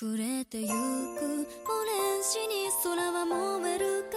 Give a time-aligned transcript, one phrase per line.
[0.00, 0.80] 暮れてゆくオレン
[2.22, 4.16] ジに空は燃えるか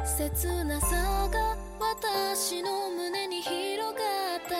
[0.00, 3.94] ら切なさが私の胸に広がっ
[4.48, 4.56] た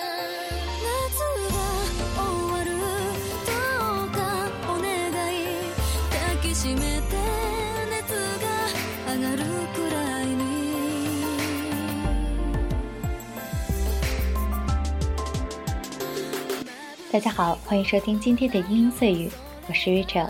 [17.11, 19.31] 大家好，欢迎收听今天的英音碎语，
[19.69, 20.29] 我是 Rachel。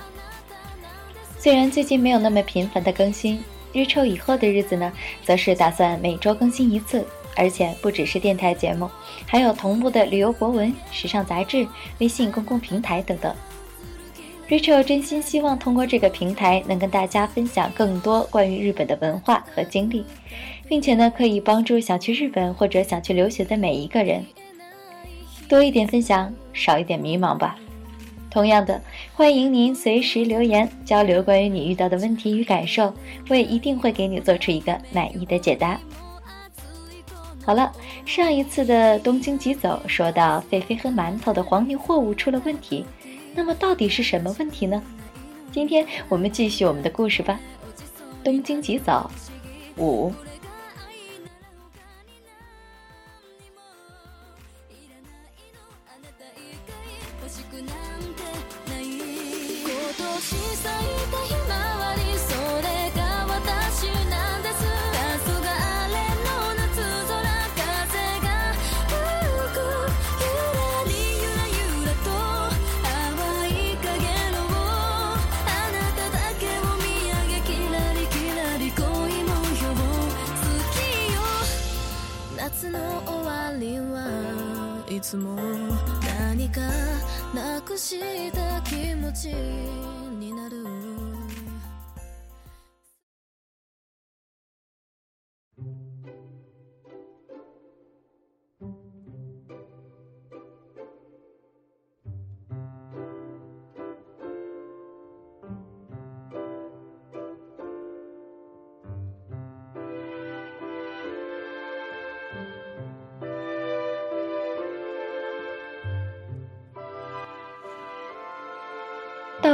[1.38, 3.40] 虽然最近没有那么频繁的更新
[3.72, 4.92] ，Rachel 以后的日子呢，
[5.24, 8.90] 则是打算每周更新一次，而且不只是电台节目，
[9.26, 11.66] 还有同步的旅游博文、时尚杂志、
[11.98, 13.32] 微信公共平台等等。
[14.48, 20.04] Rachel 真心希望通过这个平台，能跟大家分享更多关于日本的文化和经历，
[20.66, 24.26] 并且呢，可以帮助想去日本或者想去留学的每一个人。
[25.48, 27.56] 多一点分享，少一点迷茫吧。
[28.30, 28.80] 同样的，
[29.14, 32.92] 欢迎您随时留言交流关于你遇到的问题与感受。
[33.28, 35.80] 我也一定会给你做出一个满意的解答。
[37.44, 37.72] 好了，
[38.04, 42.84] 上一次的东京急走说到菲菲和馒头的黄牛货物出了问题，
[43.34, 44.82] 那么到底是什么问题呢？
[45.50, 47.40] 今天我们继续我们的故事吧。
[48.22, 49.10] 东京急走
[49.78, 50.12] 五。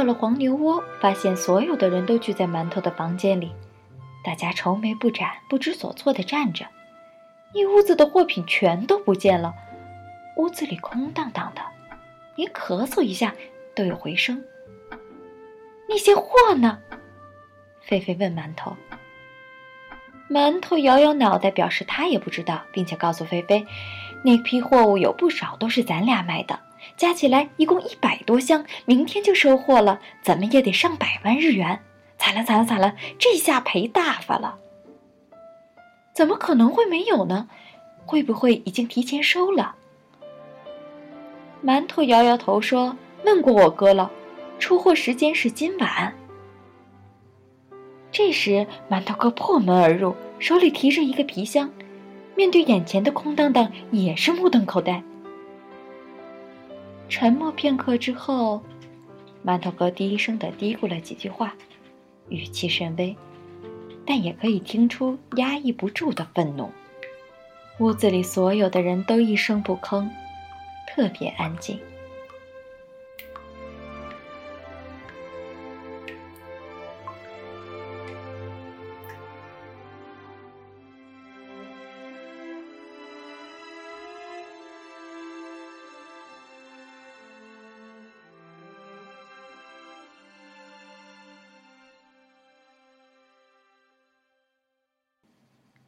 [0.05, 3.51] 到了黄牛窝，发现所有的人都聚在馒头的房间里，
[4.23, 6.67] 大家愁眉不展、不知所措地站着。
[7.53, 9.55] 一屋子的货品全都不见了，
[10.37, 11.61] 屋子里空荡荡的，
[12.35, 13.33] 连咳嗽一下
[13.73, 14.43] 都有回声。
[15.89, 16.77] 那些货呢？
[17.81, 18.77] 菲菲问馒头。
[20.29, 23.65] 馒头摇摇脑袋，表示他也不知道，并且告诉菲菲，
[24.23, 26.59] 那批货物有不少都是咱俩买的。
[26.97, 31.79] 加起来一共一百多箱，明天就收货了，怎么也得上百万日元。
[32.17, 34.57] 惨了惨了惨了，这下赔大发了。
[36.13, 37.49] 怎么可能会没有呢？
[38.05, 39.75] 会不会已经提前收了？
[41.63, 44.11] 馒头摇摇头说：“问过我哥了，
[44.59, 46.15] 出货时间是今晚。”
[48.11, 51.69] 这时，馒头哥破门而入，手里提着一个皮箱，
[52.35, 55.03] 面对眼前的空荡荡，也是目瞪口呆。
[57.07, 58.61] 沉默片刻之后，
[59.45, 61.55] 馒头哥低声的嘀咕了几句话，
[62.29, 63.15] 语气甚微，
[64.05, 66.69] 但也可以听出压抑不住的愤怒。
[67.79, 70.09] 屋子里所有的人都一声不吭，
[70.87, 71.79] 特别安静。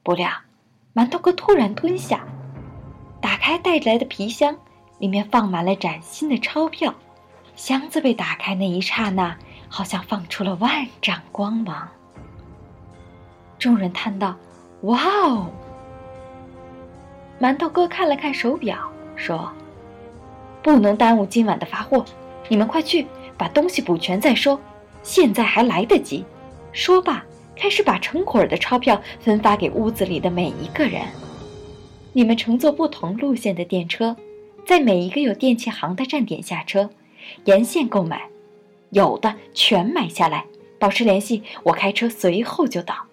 [0.08, 0.30] 不料，
[0.96, 2.26] 馒头哥突然蹲下，
[3.20, 4.56] 打开带来的皮箱，
[5.00, 6.96] 里面放满了崭新的钞票。
[7.58, 9.38] 箱子被打开那一刹那，
[9.68, 11.90] 好像放出了万丈光芒。
[13.60, 14.34] 众人叹道
[14.84, 15.52] ：“哇哦！”
[17.38, 18.78] 馒头哥看了看手表，
[19.18, 19.52] 说
[20.64, 22.06] ：“不能耽误今晚的发货，
[22.48, 23.06] 你们快去
[23.38, 24.58] 把东西补全再说，
[25.04, 26.26] 现在还来得及。”
[26.72, 27.22] 说罢。
[27.60, 31.02] 开始把成捆的钞票分发给屋子里的每一个人。
[32.14, 34.16] 你们乘坐不同路线的电车，
[34.66, 36.90] 在每一个有电器行的站点下车，
[37.46, 38.30] 沿线购买，
[38.92, 40.46] 有的全买下来。
[40.80, 43.06] 保持联系，我开车随后就到。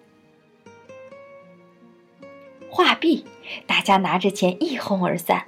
[2.69, 3.25] 话毕，
[3.65, 5.45] 大家拿着钱一哄而散。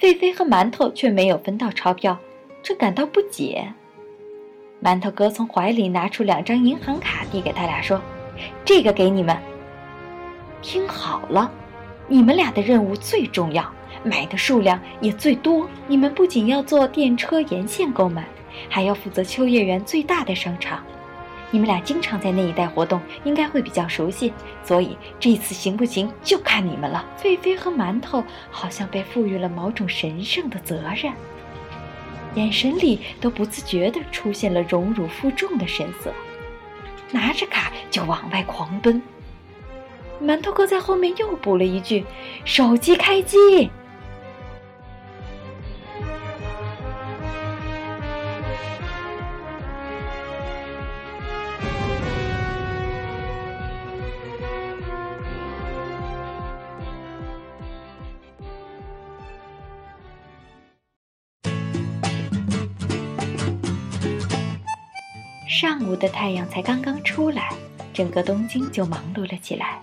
[0.00, 2.18] 狒狒和馒头却没有分到钞票，
[2.62, 3.72] 这感到不解。
[4.84, 7.98] 馒头哥从怀里拿出两张银行卡，递给他俩说
[8.66, 9.34] ：“这个给你们。
[10.60, 11.50] 听好了，
[12.06, 13.66] 你们俩的任务最重要，
[14.02, 15.66] 买的数量也最多。
[15.86, 18.26] 你们不仅要坐电车沿线购买，
[18.68, 20.84] 还要负责秋叶原最大的商场。
[21.50, 24.34] 你们俩经常在那一带活动，应该会比较熟悉。
[24.62, 31.10] 所以这次行不行，就看你们了。”菲菲和馒头好像被赋予了某种神圣的责任。
[32.34, 36.12] 眼神里都不自觉地出现了荣辱负重的神色，
[37.10, 39.00] 拿着卡就往外狂奔。
[40.22, 42.04] 馒头哥在后面又补了一句
[42.44, 43.70] ：“手机开机。”
[65.56, 67.54] 上午的太阳才刚刚出来，
[67.92, 69.80] 整个东京就忙碌了起来。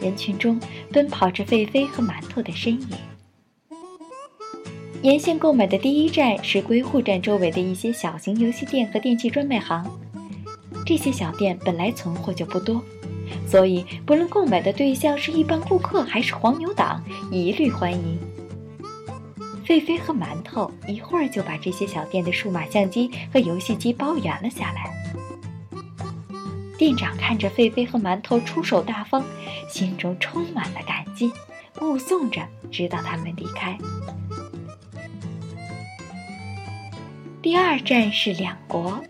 [0.00, 0.60] 人群中
[0.92, 2.88] 奔跑着狒狒和馒头的身影。
[5.02, 9.88] 沿线购买的第一站是归户站周围的一些小型游戏店和电器专卖行。
[10.84, 12.82] 这些小店本来存货就不多，
[13.46, 17.00] 所以不论购买的对象是一般顾客还是黄牛党，
[17.30, 18.18] 一律欢迎。
[19.70, 24.90] 狒狒和馒头一会儿就把这些小店的数码相机和游戏机包圆了下来。
[26.76, 29.22] 店长看着狒狒和馒头出手大方，
[29.68, 31.30] 心中充满了感激，
[31.80, 33.78] 目送着直到他们离开。
[37.40, 39.00] 第二站是两国，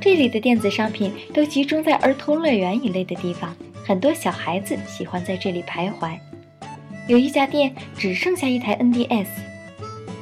[0.00, 3.54] 这里的电子商品都集中在儿童乐园一类的地方，
[3.84, 6.18] 很多小孩子喜欢在这里徘徊。
[7.06, 9.26] 有一家店只剩下一台 NDS，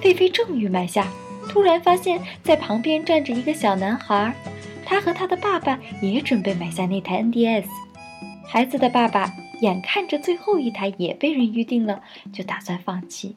[0.02, 1.06] 狒狒正欲买下，
[1.48, 4.34] 突然发现，在旁边站着一个小男孩，
[4.84, 7.66] 他和他的爸爸也准备买下那台 NDS。
[8.44, 12.02] 孩子的爸爸眼看着最后一台也被人预定了，
[12.32, 13.36] 就打算放弃。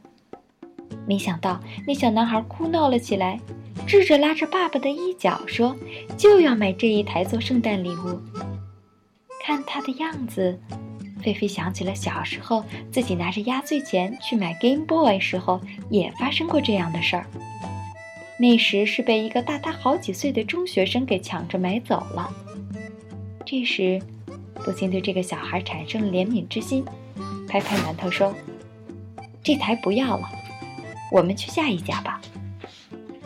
[1.07, 3.39] 没想到那小男孩哭闹了起来，
[3.85, 5.75] 智着拉着爸爸的衣角说
[6.17, 8.19] ：“就要买这一台做圣诞礼物。”
[9.45, 10.59] 看他的样子。
[11.25, 17.25] 菲菲想起了小时候自己拿着压岁钱去买 Game Boy 时候，也发生过这样的事儿。
[18.37, 22.31] 那时是被一个大他好几岁的中学生给抢着买走了。
[23.43, 23.99] 这时，
[24.53, 26.85] 不禁对这个小孩产生了怜悯之心，
[27.47, 28.31] 拍拍馒头说
[29.41, 30.29] ：“这台不要了，
[31.11, 32.21] 我们去下一家吧。”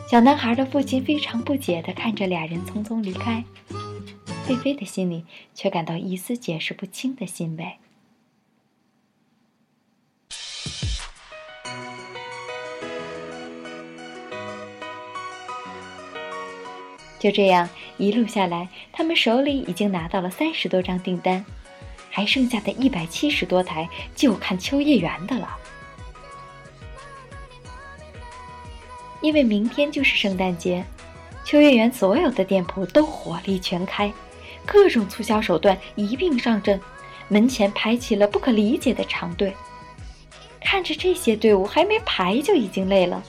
[0.09, 3.43] 小男孩的父亲非常不解地看着俩人匆匆离开，
[4.45, 7.73] 菲菲的心里却感到一丝解释不清的欣慰。
[17.19, 21.45] 就这样一路下来，他们手里已经拿到了三十多张订单，
[22.09, 25.49] 还剩下的一百七十多台就看秋叶原的了。
[29.21, 30.81] 因为明天就是圣诞节，
[31.43, 34.09] 秋叶原所有的店铺都火力全开，
[34.65, 36.79] 各种促销手段一并上阵，
[37.27, 39.53] 门前排起了不可理解的长队。
[40.61, 43.21] 看着这些队伍，还没排就已经累了。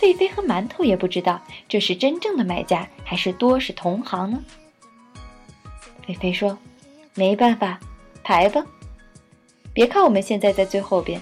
[0.00, 4.44] 狒狒和馒头也不知道这是真正的买家还是多是同行呢。
[6.04, 6.58] 菲菲说
[7.14, 7.78] ：“没办法，
[8.24, 8.62] 排吧。
[9.72, 11.20] 别看我们现在在最后边，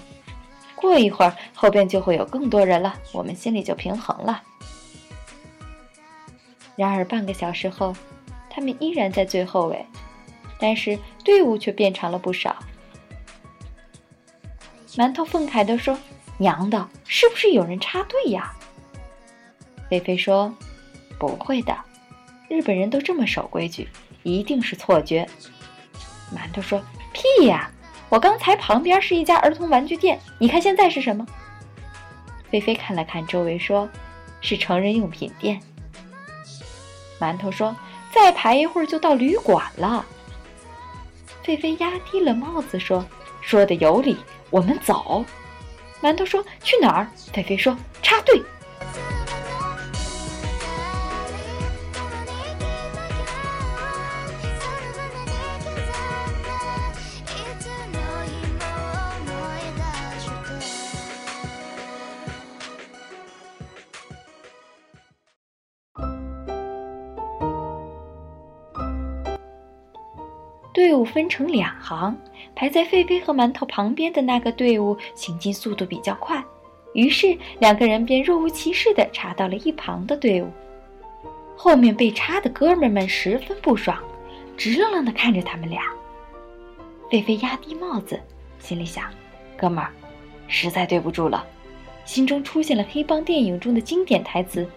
[0.75, 4.41] 过一会儿后边就会有更多人了，我们心里就平衡了。”
[6.75, 7.95] 然而半个小时后，
[8.49, 9.85] 他们依然在最后尾，
[10.59, 12.55] 但是队伍却变长了不少。
[14.95, 15.97] 馒头愤慨地说
[16.37, 18.53] ：“娘的，是不是有人插队呀？”
[19.89, 20.53] 菲菲说
[21.17, 21.77] ：“不会的，
[22.49, 23.89] 日本人都这么守规矩，
[24.23, 25.27] 一定是错觉。”
[26.35, 26.81] 馒头说
[27.13, 27.69] ：“屁呀！
[28.09, 31.25] 我刚才旁边是一家儿童玩具店，你看现在是什么？”
[32.51, 33.89] 菲菲看了看周围，说
[34.41, 35.59] ：“是成人用品店。”
[37.19, 37.75] 馒头说
[38.13, 40.05] ：“再排一会儿就到旅馆了。”
[41.43, 43.05] 菲菲压低了帽子说
[43.41, 44.17] ：“说的有理，
[44.49, 45.23] 我们走。”
[46.01, 48.45] 馒头说：“去哪儿？”菲菲说：“插队。”队
[70.95, 72.17] 伍分成两行，
[72.55, 76.43] 排在狒狒和馒头旁边的那个队伍行进速度比较快，
[76.93, 80.49] 于是两个人便若无其事地插到了一旁的队伍。
[81.55, 83.97] 后面被插的哥们们十分不爽，
[84.57, 85.83] 直愣愣地看着他们俩。
[87.09, 88.19] 菲菲压低帽子，
[88.59, 89.05] 心里想
[89.55, 89.91] ：“哥们儿，
[90.47, 91.45] 实在对不住了。”
[92.03, 94.67] 心中出现了黑帮电影中的经典台词：“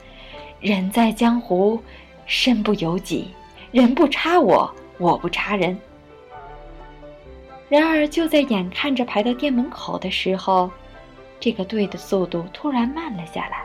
[0.61, 1.79] 人在江湖，
[2.27, 3.29] 身不由己，
[3.71, 5.79] 人不插我，我不插人。”
[7.69, 10.71] 然而，就在眼看着排到店门口的时候，
[11.39, 13.63] 这个队的速度突然慢了下来，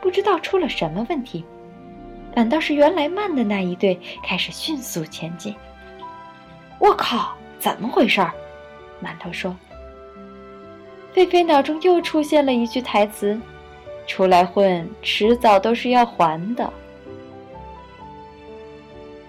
[0.00, 1.44] 不知道出了什么问题，
[2.34, 5.54] 反倒是原来慢的那一队开始迅速前进。
[6.78, 8.32] 我靠，怎么回事儿？
[9.02, 9.54] 馒头说。
[11.12, 13.38] 菲菲脑中又出现了一句台词
[14.08, 16.72] ：“出来混，迟早都是要还的。”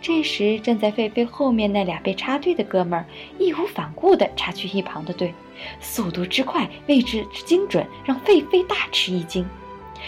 [0.04, 3.06] 这时，站在狒狒后面那俩被插队的哥们儿
[3.40, 5.34] 义无反顾地插去一旁的队，
[5.80, 9.48] 速度之快，位置之精准，让狒狒大吃一惊。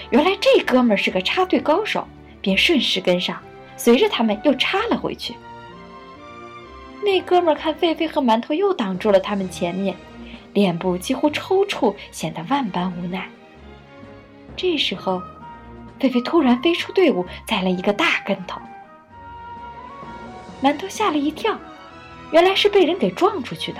[0.09, 2.05] 原来这哥们儿是个插队高手，
[2.41, 3.39] 便顺势跟上，
[3.77, 5.33] 随着他们又插了回去。
[7.01, 9.95] 那哥们儿看狒狒和馒头又挡住了他们前面，
[10.51, 13.29] 脸部几乎抽搐，显得万般无奈。
[14.57, 15.21] 这时候，
[16.01, 18.59] 狒狒突然飞出队伍，栽了一个大跟头。
[20.65, 21.55] 馒头吓了一跳，
[22.31, 23.79] 原来是被人给撞出去的。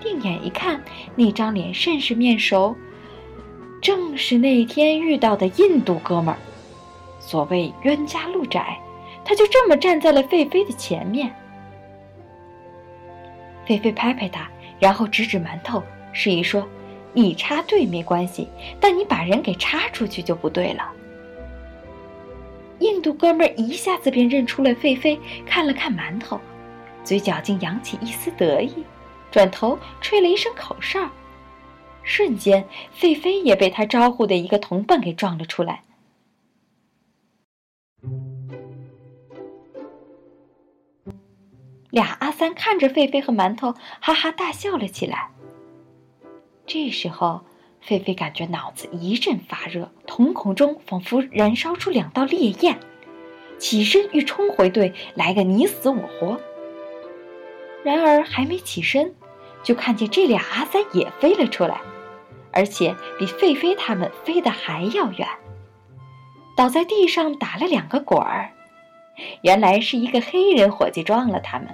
[0.00, 0.82] 定眼一看，
[1.14, 2.76] 那张脸甚是面熟，
[3.80, 6.38] 正是那天遇到的印度哥们儿。
[7.20, 8.80] 所谓冤家路窄，
[9.24, 11.32] 他就这么站在了狒狒的前面。
[13.64, 14.50] 狒狒拍拍他，
[14.80, 15.80] 然后指指馒头，
[16.12, 16.66] 示意说
[17.14, 18.48] ：“你插队没关系，
[18.80, 20.90] 但你把人给插出去就不对了。”
[22.80, 26.40] 印度哥们儿一下子便认出了狒狒，看了看馒头，
[27.04, 28.84] 嘴角竟扬起一丝得意，
[29.30, 31.10] 转头吹了一声口哨，
[32.02, 32.64] 瞬间，
[32.98, 35.84] 狒狒也被他招呼的一个同伴给撞了出来。
[41.90, 45.30] 俩阿三看着狒狒和馒头，哈哈大笑了起来。
[46.66, 47.42] 这时候。
[47.86, 52.78] 狒狒感觉脑子一阵发热，瞳孔中仿佛燃烧出两道烈焰，
[53.58, 56.40] 起身欲冲回队来个你死我活。
[57.82, 59.14] 然而还没起身，
[59.62, 61.80] 就看见这俩阿三也飞了出来，
[62.52, 65.26] 而且比狒狒他们飞得还要远，
[66.56, 68.50] 倒在地上打了两个滚儿。
[69.42, 71.68] 原来是一个黑人伙计撞了他们，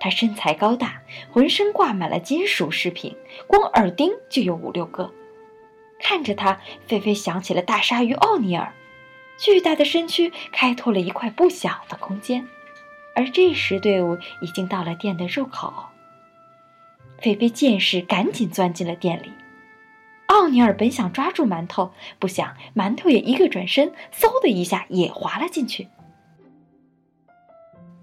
[0.00, 3.14] 他身材高大，浑身挂满了金属饰品，
[3.46, 5.12] 光耳钉就有五六个。
[6.00, 8.72] 看着他，菲菲想起了大鲨鱼奥尼尔，
[9.38, 12.46] 巨大的身躯开拓了一块不小的空间。
[13.14, 15.72] 而这时，队伍已经到了店的入口。
[17.20, 19.32] 菲菲见势，赶紧钻进了店里。
[20.26, 25.88] 奥尼尔本想抓住馒头，不想馒头也一个转身，嗖的一下也滑了进去。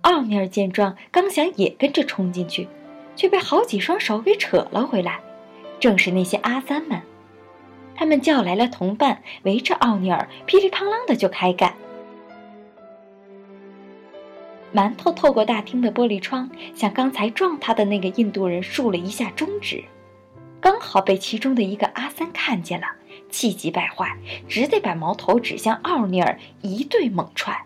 [0.01, 2.67] 奥尼尔见状，刚想也跟着冲进去，
[3.15, 5.19] 却被好几双手给扯了回来，
[5.79, 7.01] 正是那些阿三们。
[7.95, 11.73] 他们叫来了同伴，围着奥尼尔，噼里啪啦的就开干。
[14.73, 19.83] 馒头透过大厅的玻璃窗，向刚才撞他的那个印度人竖了一下中指，
[20.59, 22.87] 刚好被其中的一个阿三看见了，
[23.29, 24.17] 气急败坏，
[24.49, 27.65] 只得把矛头指向奥尼尔，一顿猛踹。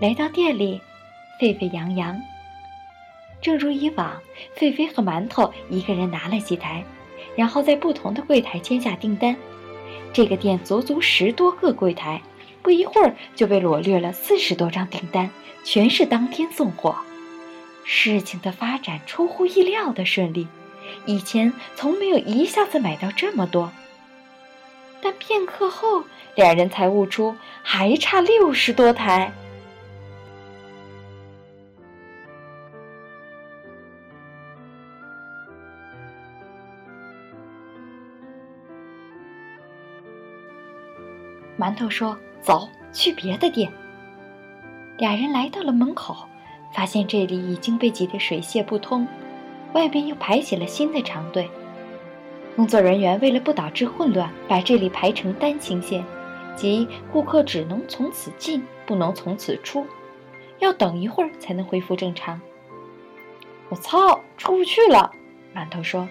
[0.00, 0.80] 来到店里，
[1.40, 2.20] 沸沸扬扬。
[3.40, 4.20] 正如以往，
[4.56, 6.82] 狒狒和馒头一个人拿了几台。
[7.38, 9.36] 然后在不同的柜台签下订单，
[10.12, 12.20] 这个店足足十多个柜台，
[12.62, 15.30] 不一会儿就被罗列了四十多张订单，
[15.62, 16.96] 全是当天送货。
[17.84, 20.48] 事情的发展出乎意料的顺利，
[21.06, 23.70] 以前从没有一下子买到这么多。
[25.00, 26.02] 但片刻后，
[26.34, 29.32] 两人才悟出还差六十多台。
[41.58, 43.70] 馒头说：“走去别的店。”
[44.96, 46.16] 俩人来到了门口，
[46.72, 49.06] 发现这里已经被挤得水泄不通，
[49.72, 51.50] 外边又排起了新的长队。
[52.56, 56.04] 工作人员为了不导致混乱，把这里排成单行线，
[56.56, 59.86] 即顾客只能从此进，不能从此出，
[60.58, 62.40] 要等一会儿才能恢复正常。
[63.68, 65.10] 我操，出不去了！
[65.54, 66.08] 馒头说。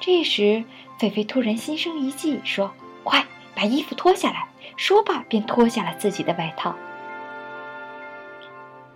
[0.00, 0.64] 这时，
[0.98, 2.72] 菲菲突然心生一计，说
[3.04, 6.74] ：“快！”把衣服脱下来，说罢便脱下了自己的外套。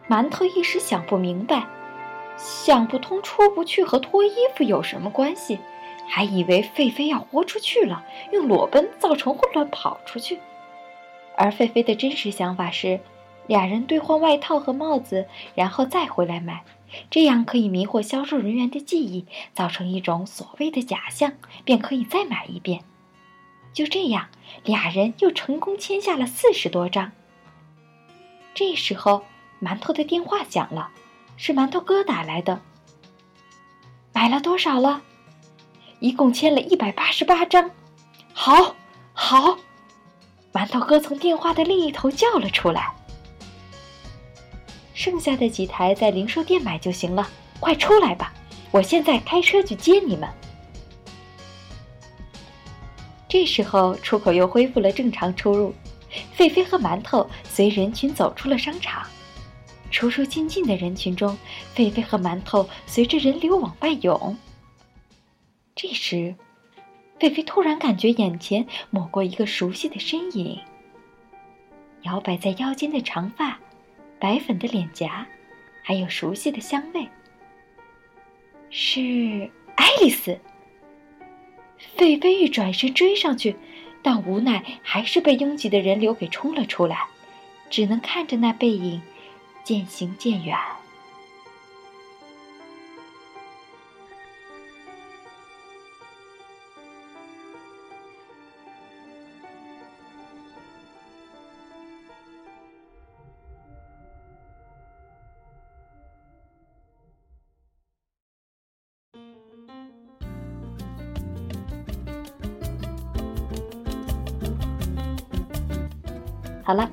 [0.08, 1.66] 馒头一时想不明白，
[2.36, 5.58] 想不通出不去和脱衣服有什么关系，
[6.08, 10.38] 还以为狒狒要豁出去了，用裸奔造成混乱跑出去。
[11.36, 13.00] 而狒狒的真实想法是，
[13.46, 16.64] 俩人兑换外套和帽子，然后再回来买，
[17.10, 21.32] 这样可以迷惑销售人员的记忆，造成一种所谓的假象，
[21.64, 22.80] 便可以再买一遍。
[23.78, 24.26] 就这样，
[24.64, 27.12] 俩人又成功签下了四十多张。
[28.52, 29.24] 这时候，
[29.62, 30.90] 馒头的电话响了，
[31.36, 32.60] 是馒头哥打来的。
[34.12, 35.00] 买了多少了？
[36.00, 37.70] 一共签了一百八十八张。
[38.32, 38.74] 好，
[39.12, 39.56] 好。
[40.52, 42.92] 馒头哥从电话的另一头叫了出来
[44.92, 47.30] ：“剩下的几台在零售店买就行了，
[47.60, 48.32] 快出来吧！
[48.72, 50.28] 我现在开车去接你们。”
[53.28, 55.74] 这时候，出口又恢复了正常出入。
[56.36, 59.06] 狒狒和馒头随人群走出了商场，
[59.90, 61.36] 出入进进的人群中，
[61.76, 64.34] 狒狒和馒头随着人流往外涌。
[65.76, 66.34] 这时，
[67.20, 70.58] 狒狒突然感觉眼前抹过一个熟悉的身影，
[72.02, 73.58] 摇摆在腰间的长发，
[74.18, 75.26] 白粉的脸颊，
[75.82, 77.06] 还有熟悉的香味，
[78.70, 80.40] 是爱丽丝。
[81.96, 83.56] 费飞玉转身追上去，
[84.02, 87.06] 但无奈还是被拥挤的人流给冲了出来，
[87.70, 89.00] 只能看着那背影
[89.64, 90.58] 渐行渐远。
[116.68, 116.86] 好了，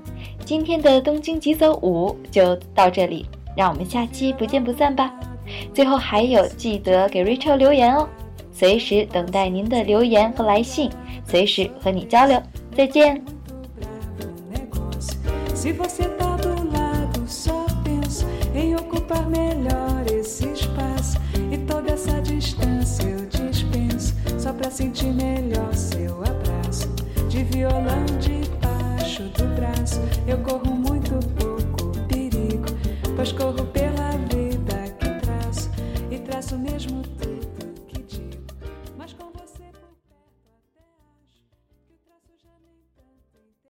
[0.46, 3.26] 今天的东京急走五就到这里，
[3.58, 5.14] 让我们下期不见不散吧。
[5.74, 8.08] 最后还有，记得给 Rachel 留言哦，
[8.54, 10.90] 随时等待您的留言和来信，
[11.28, 12.42] 随时和你交流。
[12.74, 13.22] 再见。
[30.28, 32.66] Eu corro muito pouco perigo,
[33.16, 33.85] pois corro pela